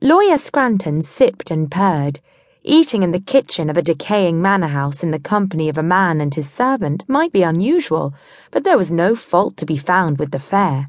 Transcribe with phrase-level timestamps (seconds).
[0.00, 2.20] Lawyer Scranton sipped and purred.
[2.62, 6.20] Eating in the kitchen of a decaying manor house in the company of a man
[6.20, 8.14] and his servant might be unusual,
[8.52, 10.86] but there was no fault to be found with the fare.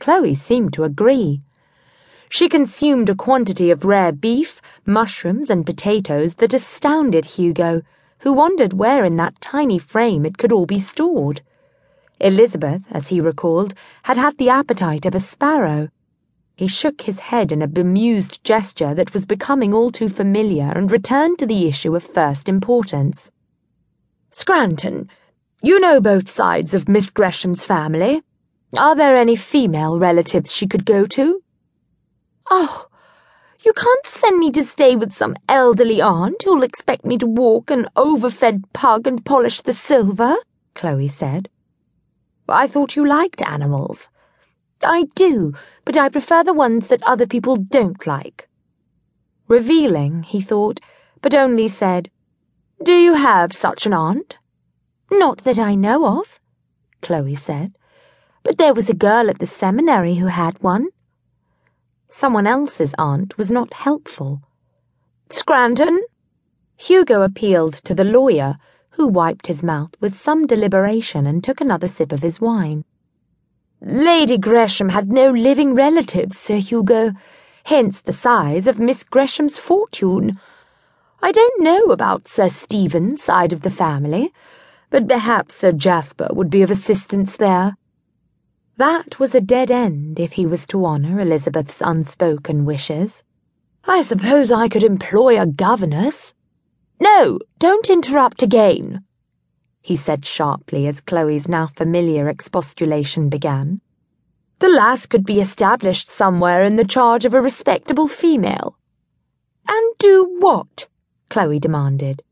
[0.00, 1.40] Chloe seemed to agree.
[2.28, 7.80] She consumed a quantity of rare beef, mushrooms, and potatoes that astounded Hugo,
[8.18, 11.40] who wondered where in that tiny frame it could all be stored.
[12.20, 15.88] Elizabeth, as he recalled, had had the appetite of a sparrow
[16.56, 20.92] he shook his head in a bemused gesture that was becoming all too familiar and
[20.92, 23.32] returned to the issue of first importance.
[24.30, 25.08] Scranton,
[25.62, 28.22] you know both sides of Miss Gresham's family.
[28.76, 31.42] Are there any female relatives she could go to?
[32.50, 32.86] Oh,
[33.64, 37.70] you can't send me to stay with some elderly aunt who'll expect me to walk
[37.70, 40.36] an overfed pug and polish the silver,
[40.74, 41.48] Chloe said.
[42.48, 44.10] I thought you liked animals.
[44.84, 45.52] I do,
[45.84, 48.48] but I prefer the ones that other people don't like.
[49.48, 50.80] Revealing, he thought,
[51.20, 52.10] but only said,
[52.82, 54.36] Do you have such an aunt?
[55.10, 56.40] Not that I know of,
[57.02, 57.76] Chloe said,
[58.42, 60.88] but there was a girl at the seminary who had one.
[62.08, 64.42] Someone else's aunt was not helpful.
[65.30, 66.02] Scranton?
[66.76, 68.56] Hugo appealed to the lawyer,
[68.90, 72.84] who wiped his mouth with some deliberation and took another sip of his wine.
[73.86, 77.12] Lady Gresham had no living relatives, Sir Hugo,
[77.64, 80.40] hence the size of Miss Gresham's fortune.
[81.20, 84.32] I don't know about Sir Stephen's side of the family,
[84.88, 87.76] but perhaps Sir Jasper would be of assistance there.
[88.78, 93.22] That was a dead end if he was to honour Elizabeth's unspoken wishes.
[93.84, 96.32] I suppose I could employ a governess.
[96.98, 99.04] No, don't interrupt again
[99.84, 103.82] he said sharply as Chloe's now familiar expostulation began.
[104.58, 108.78] The lass could be established somewhere in the charge of a respectable female.
[109.68, 110.86] And do what?
[111.28, 112.22] Chloe demanded.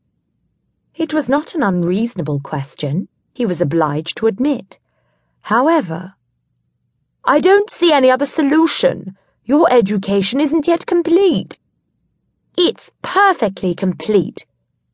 [0.95, 4.79] It was not an unreasonable question, he was obliged to admit.
[5.41, 6.15] However,
[7.23, 9.15] I don't see any other solution.
[9.45, 11.59] Your education isn't yet complete.
[12.57, 14.47] It's perfectly complete,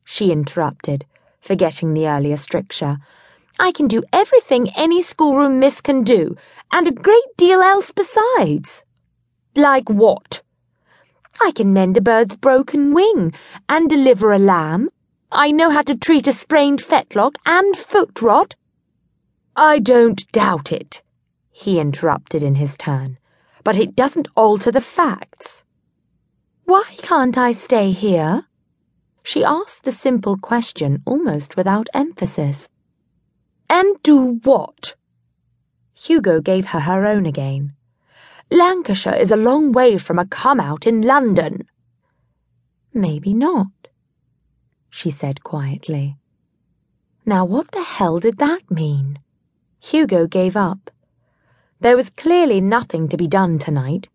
[0.04, 1.06] she interrupted
[1.40, 2.98] forgetting the earlier stricture.
[3.58, 6.36] I can do everything any schoolroom miss can do,
[6.70, 8.84] and a great deal else besides.
[9.54, 10.42] Like what?
[11.42, 13.32] I can mend a bird's broken wing,
[13.68, 14.90] and deliver a lamb.
[15.32, 18.56] I know how to treat a sprained fetlock and foot rot.
[19.56, 21.02] I don't doubt it,
[21.50, 23.18] he interrupted in his turn,
[23.64, 25.64] but it doesn't alter the facts.
[26.64, 28.46] Why can't I stay here?
[29.22, 32.68] She asked the simple question almost without emphasis.
[33.68, 34.94] And do what?
[35.94, 37.74] Hugo gave her her own again.
[38.50, 41.66] Lancashire is a long way from a come out in London.
[42.92, 43.88] Maybe not,
[44.88, 46.16] she said quietly.
[47.24, 49.20] Now what the hell did that mean?
[49.78, 50.90] Hugo gave up.
[51.78, 54.08] There was clearly nothing to be done tonight.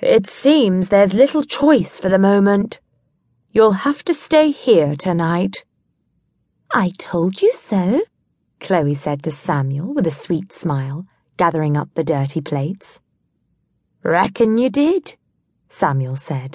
[0.00, 2.80] It seems there's little choice for the moment.
[3.56, 5.64] You'll have to stay here tonight.
[6.74, 8.02] I told you so,
[8.60, 11.06] Chloe said to Samuel with a sweet smile,
[11.38, 13.00] gathering up the dirty plates.
[14.02, 15.14] Reckon you did,
[15.70, 16.54] Samuel said.